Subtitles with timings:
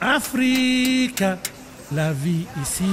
[0.00, 1.24] Afrique,
[1.92, 2.84] la vie ici.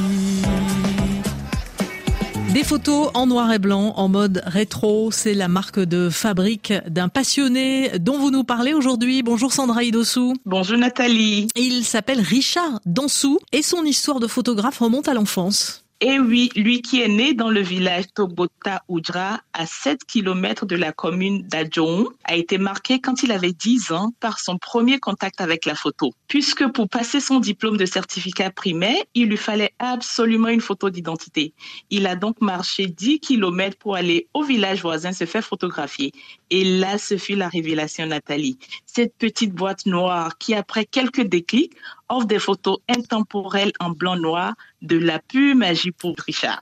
[2.51, 7.10] Des photos en noir et blanc, en mode rétro, c'est la marque de fabrique d'un
[7.10, 9.21] passionné dont vous nous parlez aujourd'hui.
[9.21, 10.33] Bonjour Sandra Idossou.
[10.46, 11.47] Bonjour Nathalie.
[11.55, 15.85] Il s'appelle Richard Dansou et son histoire de photographe remonte à l'enfance.
[16.02, 20.75] Et oui, lui qui est né dans le village Tobota Oudra, à 7 km de
[20.75, 25.39] la commune d'Adjoun, a été marqué quand il avait 10 ans par son premier contact
[25.39, 26.12] avec la photo.
[26.27, 31.53] Puisque pour passer son diplôme de certificat primaire, il lui fallait absolument une photo d'identité.
[31.89, 36.12] Il a donc marché 10 km pour aller au village voisin se faire photographier.
[36.50, 38.58] Et là, ce fut la révélation Nathalie.
[38.86, 41.73] Cette petite boîte noire qui, après quelques déclics,
[42.09, 45.84] offre des photos intemporelles en blanc-noir de la pure magie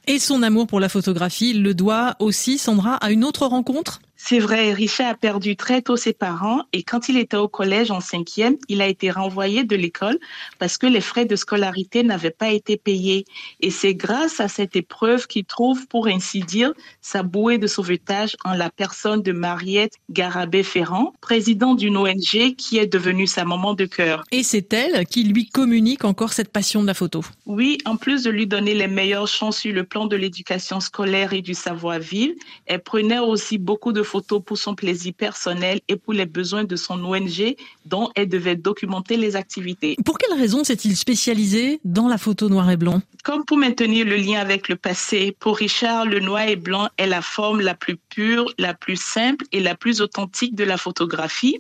[0.08, 4.02] Et son amour pour la photographie le doit aussi, Sandra, à une autre rencontre?
[4.26, 7.92] C'est vrai, Richard a perdu très tôt ses parents et quand il était au collège
[7.92, 10.18] en cinquième, il a été renvoyé de l'école
[10.60, 13.26] parce que les frais de scolarité n'avaient pas été payés.
[13.60, 16.72] Et c'est grâce à cette épreuve qu'il trouve, pour ainsi dire,
[17.02, 22.88] sa bouée de sauvetage en la personne de Mariette Garabé-Ferrand, présidente d'une ONG qui est
[22.88, 24.24] devenue sa maman de cœur.
[24.32, 27.26] Et c'est elle qui lui communique encore cette passion de la photo.
[27.46, 31.34] Oui, en plus de lui donner les meilleures chances sur le plan de l'éducation scolaire
[31.34, 32.36] et du savoir-vivre,
[32.68, 36.76] elle prenait aussi beaucoup de photos pour son plaisir personnel et pour les besoins de
[36.76, 37.40] son ONG
[37.86, 39.96] dont elle devait documenter les activités.
[40.06, 43.02] Pour quelle raison s'est-il spécialisé dans la photo noir et blanc?
[43.24, 47.08] Comme pour maintenir le lien avec le passé, pour Richard, le noir et blanc est
[47.08, 51.58] la forme la plus pure, la plus simple et la plus authentique de la photographie,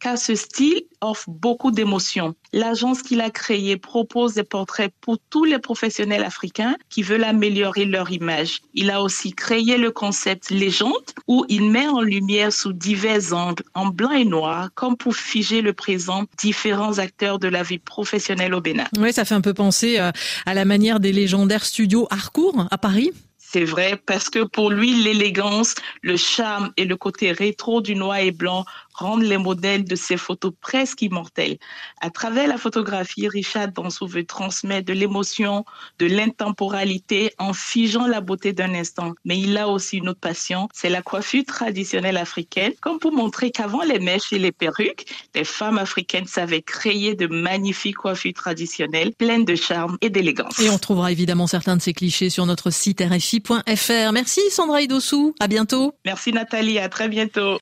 [0.00, 2.34] car ce style offre beaucoup d'émotions.
[2.52, 7.84] L'agence qu'il a créée propose des portraits pour tous les professionnels africains qui veulent améliorer
[7.84, 8.60] leur image.
[8.74, 13.62] Il a aussi créé le concept légende où il met en lumière sous divers angles,
[13.74, 18.54] en blanc et noir, comme pour figer le présent différents acteurs de la vie professionnelle
[18.54, 18.86] au Bénin.
[18.98, 20.10] Oui, ça fait un peu penser euh,
[20.46, 23.12] à la manière des légendaires studios Harcourt à Paris.
[23.38, 28.16] C'est vrai parce que pour lui, l'élégance, le charme et le côté rétro du noir
[28.16, 31.58] et blanc rendent les modèles de ses photos presque immortels.
[32.00, 35.64] À travers la photographie, Richard Dansou veut transmettre de l'émotion,
[35.98, 39.12] de l'intemporalité en figeant la beauté d'un instant.
[39.24, 43.50] Mais il a aussi une autre passion, c'est la coiffure traditionnelle africaine, comme pour montrer
[43.50, 49.12] qu'avant les mèches et les perruques, les femmes africaines savaient créer de magnifiques coiffures traditionnelles
[49.12, 50.58] pleines de charme et d'élégance.
[50.60, 54.12] Et on trouvera évidemment certains de ces clichés sur notre site rfi.fr.
[54.12, 55.94] Merci Sandra Idossou, à bientôt.
[56.04, 57.52] Merci Nathalie, à très bientôt.